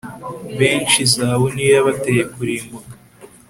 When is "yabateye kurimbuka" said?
1.77-2.93